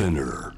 [0.00, 0.54] Spinner.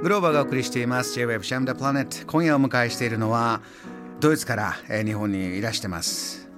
[0.00, 1.14] グローバーがお送りしています。
[1.14, 3.60] J-Web シャムダプラネット今夜お迎えしているのは
[4.20, 6.48] ドイツから、えー日本にいらしてます。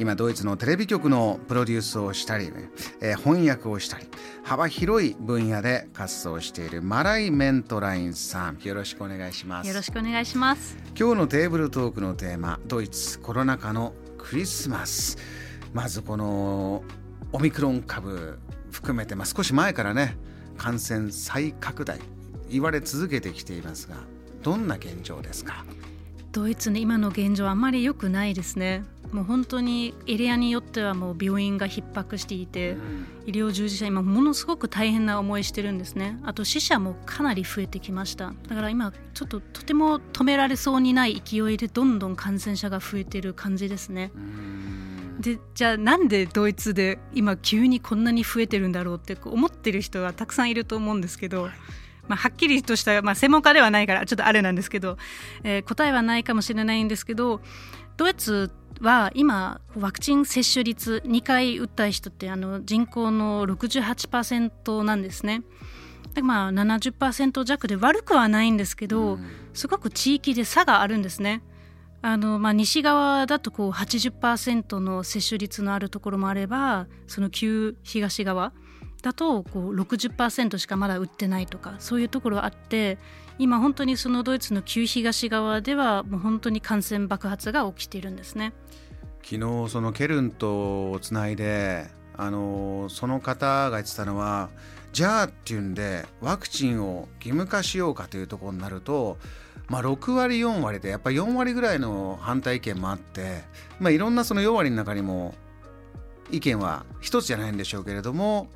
[0.00, 2.50] 今ドイツのテレビ局のプロデュースをしたり、
[3.00, 4.08] えー翻訳をしたり
[4.42, 8.58] 幅広い分野で活動しているマライ・メントラインさん。
[8.60, 9.68] よろしくお願いします。
[9.68, 10.76] よろしくお願いします。
[10.98, 15.16] 今日のテーブルトークのテーマドイツコロナ禍のクリスマス。
[15.72, 16.82] まずこの
[17.32, 18.38] オミクロン株
[18.70, 20.16] 含めて、まあ、少し前からね
[20.56, 21.98] 感染再拡大
[22.50, 23.96] 言われ続けてきていますが
[24.42, 25.64] どんな現状ですか？
[26.32, 28.84] ドイツの今の現状はあまり良くないですね。
[29.10, 32.76] もう本当にエリアによってはもう病院が逼迫していて、
[33.24, 36.18] 医療従事者今ものすごく大変な思いしてるんですね。
[36.24, 38.34] あと死者もかなり増えてきました。
[38.48, 44.10] だから今ちょっととても止められそうにない勢いでどんどん感染者が増えてる感じですね。
[45.20, 51.48] でじゃあなんでドイツで今急にこんなに増えてるんだろうって思ってる人がたくさんいると思うんですけど、
[52.06, 54.98] まあ、はっきりとした、まあ、専門家ではないからちょっとあれなんですけど、
[55.42, 57.40] えー答えはないかもしれないんですけど
[57.96, 58.50] ドイツ
[58.80, 65.42] は今ワクチン接種率2回打った人ってあの人口の68%なんですね。
[66.12, 69.18] でまあ70%弱で悪くはないんですけど、
[69.54, 71.42] すごく地域で差があるんですね。
[72.08, 78.52] あのまあ、西側だとこう80%の接種率のあるところもあればその旧東側
[79.02, 82.98] だとこう60%しかまだ売ってないとかそういうところあって
[83.40, 88.52] 今本当にそのドイツの旧東側ではもう本当に感染爆発が起きているんですね。
[89.24, 94.50] 昨日そのケルンとつないであのその方が言ってたのは
[94.92, 99.18] じゃあっていうんでワクチンを義務化しようかというところになると、
[99.68, 103.42] まあ、6割4割でやっぱり4割ぐらいの反対意見もあって、
[103.80, 105.34] まあ、いろんなその4割の中にも
[106.30, 108.48] 意見は一つじゃないんでしょうけれども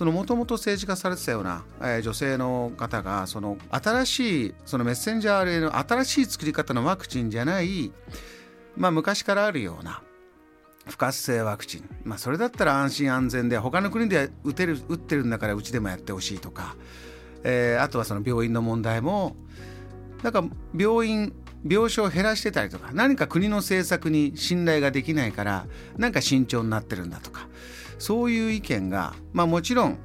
[0.00, 7.92] もともと政治化されてたような、えー女性の方がその新しいそのメッセンジャー RNA の新しい作り方のワクチンじゃない、
[8.76, 10.02] まあ、昔からあるような
[10.86, 16.74] 不活性ワクチン、まあ、それだったら安心安全で他の国で打てる打ってるんだからうちでもやってほしいとか、
[17.44, 19.36] えーあとはその病院の問題も
[20.22, 20.44] なんか
[20.76, 21.32] 病院
[21.68, 25.66] 病床を減らしてたりとか何か国の政策に信頼ができないから
[25.96, 27.48] なんか慎重になってるんだとか
[27.98, 29.98] そういう意見が、まあ、もちろん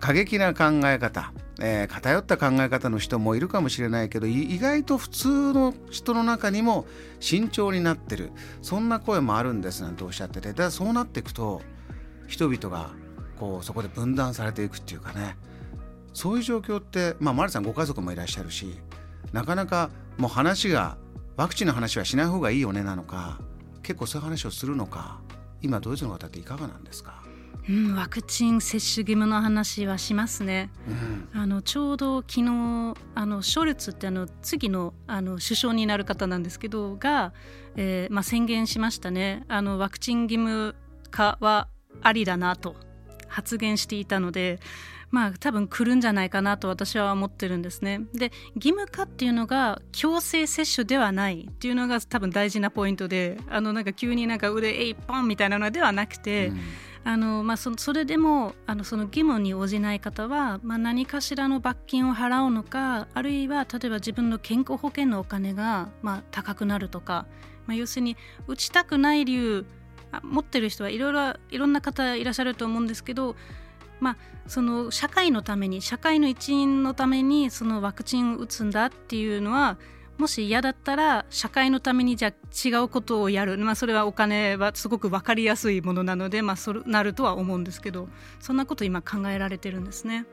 [0.00, 6.86] 過激な考え方、えー偏った考え方の人もいるかもしれないけど意外と普通の人の中にも
[7.20, 8.30] 慎重になってる。
[8.62, 11.60] そんな声もあるんですなんておっしゃっててだそうなっていくと
[12.28, 12.90] 人々が
[13.38, 15.36] こうそこで分断されていくっていうかね。
[16.12, 18.76] そういう状況って、まあ、マリさんご家族もいらっしゃるし
[19.32, 20.96] なかなかもう話が
[21.36, 23.40] ワクチンの話はしない方がいいよねなのか
[23.82, 25.20] 結構そういう話をするのか
[25.62, 27.22] 今ドイツの方っていかがなんですか、
[27.68, 30.70] うん、ワクチン接種義務の話はしますね。
[30.88, 37.32] うんあのちょうど昨日あのショルツってあの次のあの首相になる方なんですけどが、
[37.76, 40.74] えーまあ、宣言しましたねあのワクチン義務
[41.10, 41.68] 化は
[42.02, 42.76] ありだなと
[43.28, 44.60] 発言していたので。
[45.10, 48.02] まあ多分来るんじゃないかなと私は思ってるんですね。
[48.14, 56.52] で義務化っていうのが強制接種ではないっていうのが多分大事なポイントであのなんか急になんか腕えいポンみたいなのではなくて、
[57.04, 67.26] あのまあ、そそれでもあのその義務に応じない方は、まあ、何かしらの罰金を払うのかあるいは例えば自分の健康保険のお金が、まあ、高くなるとか、
[67.66, 69.66] まあ、要するに打ちたくない理由
[70.12, 73.36] あ持ってる人はいろいろいろんな方いらっしゃると思うんですけど、
[74.00, 74.16] まあ、
[74.46, 79.78] その社会のために社会の一員のためにそのワクチンを打つんだっていうのは
[80.18, 82.32] もし嫌だったら社会のためにじゃ
[82.64, 88.08] 違うことをやる、まあ、それはお金はすごく分かりやすいものなので、まあ、そうなるとは思うんですけど
[88.40, 90.26] そんなこと今考えられてるんですね。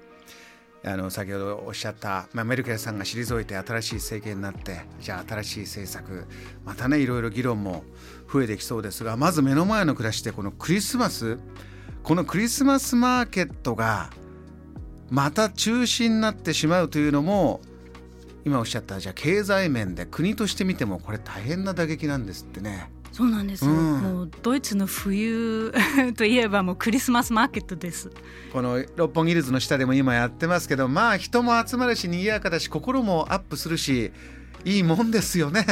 [0.87, 6.27] あの先ほどおっしゃった、まあ、メルケルさんが退いて新しい政権になってじゃあ新しい政策
[6.63, 7.83] またねいろいろ議論も
[8.31, 11.39] 増えてきそうですがまず目の前の暮らしでこのクリスマス
[12.05, 14.11] このクリスマスマーケットが
[15.09, 17.61] また中止になってしまうというのも
[18.45, 22.91] 今おっしゃったじゃあ経済面で国として見てもこれ大変な打撃なんですってね。
[23.11, 25.73] そうなんですよ、うんもうドイツの冬
[26.15, 28.11] といえばもうクリスマスマーケットです。
[28.53, 34.11] この六本木ヒルズの下でも今やってますけどまあ人も集まるし賑やかだし心もアップするし
[34.65, 35.65] いいもんですよね。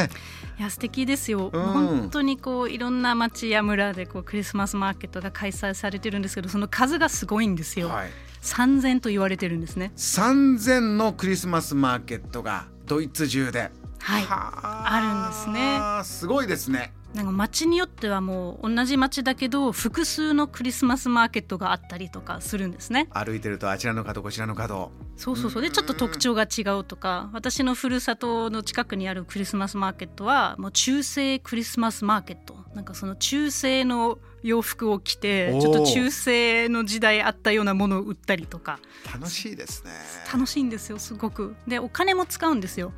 [0.58, 1.62] いや素敵ですよ、うん。
[1.62, 8.10] 本当にこういろんな町や村でこうクリスマスマーケットが開催されてるんですけどその数がすごいんですよ、はい、
[8.42, 9.92] 3000と言われてるんですね。
[9.96, 13.72] 3000のクリスマスマーケットがドイツ中で。
[13.98, 14.22] はい。
[14.22, 15.80] はあるんですね。
[16.04, 16.92] すごいですね。
[17.14, 23.08] なんか街によってはもう同じ街だけど複数のクリスマスマーケットがあったりとかするんですね。
[23.12, 25.62] 歩いてるとあちらの角こちらの角そうそうそう。
[25.62, 32.56] でちょっと特徴が違うとか私のふるさとの近くにあるクリスマスマーケットはもう中世クリスマスマーケット。
[32.74, 38.80] なんかその中世の洋服を着てちょっと中世の時代あったようなものを売ったりとか。
[39.12, 39.92] 楽しいですね。
[40.32, 41.54] 楽しいんですよすごく。
[41.66, 42.92] でお金も使うんですよ。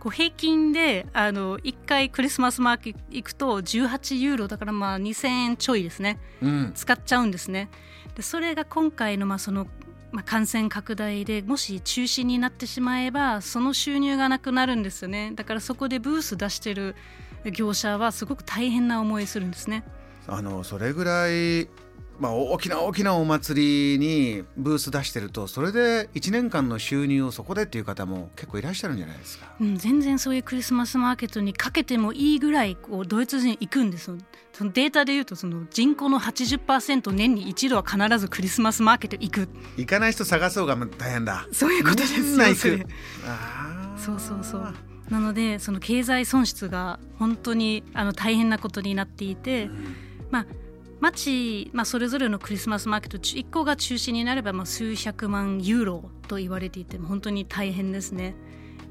[0.00, 7.68] こう平均であの1回クリスマスマーケット行くと18ユーロだからまあ2000円ちょいですね、うん、使っちゃうんですね。
[8.16, 9.66] でそれが今回のまあその
[10.12, 15.32] まあ、感染拡大でもし中止になってしまえばその収入がなくなるんですよね。
[15.34, 16.96] だからそこでブース出してる
[17.52, 19.84] 業者はすごく大変な思いするんですね。
[20.26, 21.68] あのそれぐらい
[22.20, 34.10] まあ、大きな大きなお祭りにブース出してるとそれで1年間の収入をそこでっていう方も結構いらっしゃるんじゃないですか、うん、全然そういうクリスマスマーケットにかけてもいいぐらいこうドイツ人行くんです
[34.52, 39.48] そのデータでいうとその人口の80%年に一度は必ずクリスマスマーケット行く。
[39.78, 41.46] 行かない人探そうが大変だ。
[41.52, 42.86] そういうことですよ行く。
[43.96, 44.74] そうそうそう。
[45.08, 49.94] なのでその経済損失が本当にあの大変なことになっていて、うん、
[50.30, 50.46] まあ
[51.00, 58.34] 町、まあ、それぞれのクリスマスマーケット1個が中止になればまあ数百万ユーロと言われていて本当に大変ですね。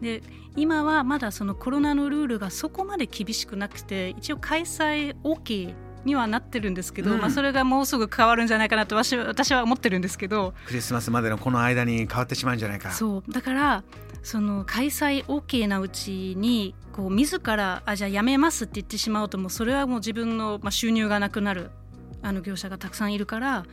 [0.01, 0.23] で
[0.55, 5.73] 今はまだそのコロナのルールがそこまで厳しくなくて一応開催 OK
[6.05, 10.53] にはなってるんですけど、うん、まあ、それがもうすぐ変わるんじゃないかなと私私は思ってるんですけど。
[10.65, 13.31] クリスマスまでのこの間に変わってしまうんじゃないかそう。
[13.31, 13.83] だから
[14.23, 21.71] その開催 OK なうちにこう自らあじゃあやめますって言ってしまうともうそれはもう自分の、まあ、収入がなくなる
[22.21, 23.65] あの業者がたくさんいるから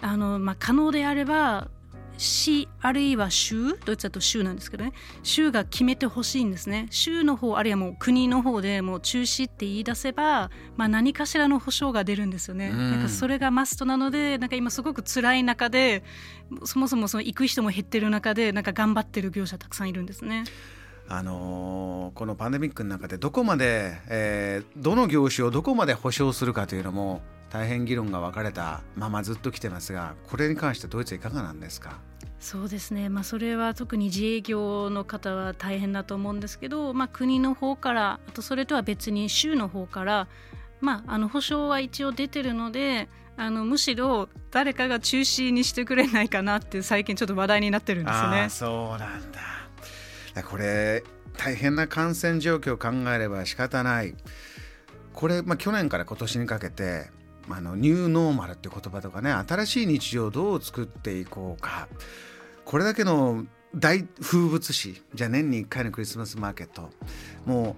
[0.00, 1.68] あの、まあ、可能であれば
[2.16, 4.92] 市あるいは州ドイツだと州なんですけどね
[5.22, 6.86] 州が決めてほしいんですね。
[6.90, 16.04] 州の方あるいはもう国の方でもう中止って言い出せば、まあ、何かしらの保証が出るんですよね、うん、なんかそれがマストなのでなんか今すごく辛い中で
[16.64, 20.44] そもそもその行く人も減ってる中でなんか頑張ってる業者たくさんいるんですね。
[21.06, 27.20] あのー、このパンデミックの中でどこまで、えー、どの業種をどこまで保証するかというのも
[27.54, 32.00] 大変議論が分かれたままずっと来てますがこれに関してドイツいかがなんですか？
[32.40, 40.26] そうですね、まあ、それは特に自営業の方は大変だと思うんですけど、まあ、国の方からあとそれとは別に州の方から、
[40.80, 48.48] まあ、あの保証は一応出てるのであのむしろ誰かが中止にしてくれないかなって最近ちょっと話題になってるんですね。
[48.50, 50.42] そうなんだ。
[50.42, 51.04] これ
[51.36, 54.16] 大変な感染状況を考えれば仕方ない。
[55.12, 57.10] これ、まあ、去年から今年にかけて
[57.48, 61.88] あのニューノーマルって言葉とかね新しい日常をどう作っていこうか。
[62.64, 63.44] これだけの
[63.74, 65.02] 大風物詩。
[65.14, 66.90] じゃあ年に1回のクリスマスマーケット。
[67.44, 67.76] も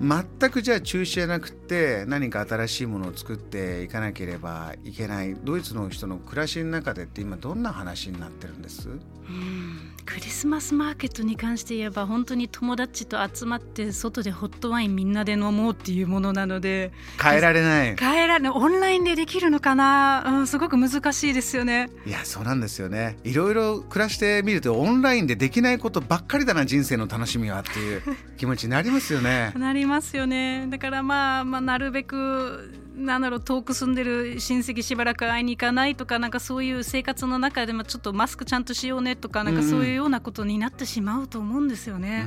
[0.00, 5.34] う全くじゃあ中止じゃなくて何か新しいものを作っていかなければいけない。
[5.34, 8.88] ドイツの人の暮らしの中でって今どんな話になってるんです？
[8.88, 8.92] う
[9.32, 9.89] ん。
[10.06, 16.92] クリスマスマーケットに関して言えば本当に友達と集まって外でホットワインみんなで飲もうっていうものなので。
[17.20, 17.96] 変えられない。
[17.96, 18.52] 変えられない。
[18.52, 21.90] オンラインでできるのかな、うん、すごく難しいですよね。
[22.06, 23.18] いやそうなんですよね。
[23.24, 28.02] いろいろ暮らしてみるとオンラインでできないことばっかりだな人生の楽しみはっていう
[28.36, 29.52] 気持ちになりますよね。
[29.58, 30.66] なりますよね。
[30.68, 42.26] だからまあ、まあ、なるべくなんだろう遠く住んでる親戚しばらく会いに行かないとかなんかそういう生活の中でもちょっとマスクちゃんとしようねとかなんかそういうようなことになってしまうと思うんですよね。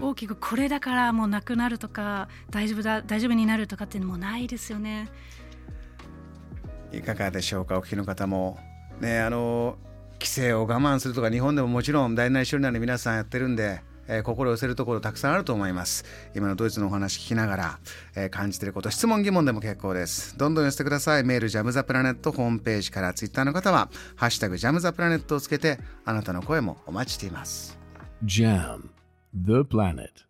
[0.00, 5.08] 大きくこれだからもうなくなるとか大丈夫だ大丈夫になるとかっていうのもないですよね。
[6.92, 8.58] いかがでしょうかお聞きの方も
[9.00, 9.76] ねあの
[10.14, 16.04] 規制を我慢するとか日本でももちろん大なり小なり皆さんやってるんでえー、心寄せるところたくさんあると思います。
[16.34, 17.78] 今のドイツのお話聞きながら、
[18.16, 20.36] えー、感じていること質問疑問でも結構です。
[20.36, 21.24] どんどん寄せてください。
[21.24, 27.78] メールジャムザプラネットホームページからツイッターの方はハッシュタグジャムザプラネットをつけてあなたの声もお待ちしています。
[28.24, 28.88] JAM
[29.32, 30.29] The Planet.